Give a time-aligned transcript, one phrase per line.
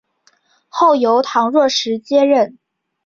[0.67, 2.57] 后由唐若时接任。